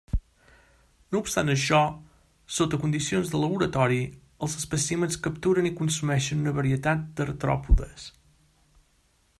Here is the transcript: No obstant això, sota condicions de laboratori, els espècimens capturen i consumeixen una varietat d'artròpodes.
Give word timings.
No 1.15 1.19
obstant 1.23 1.51
això, 1.53 1.81
sota 2.55 2.79
condicions 2.85 3.33
de 3.33 3.41
laboratori, 3.43 3.99
els 4.47 4.57
espècimens 4.61 5.21
capturen 5.27 5.69
i 5.71 5.75
consumeixen 5.83 6.43
una 6.45 6.55
varietat 6.61 7.05
d'artròpodes. 7.21 8.09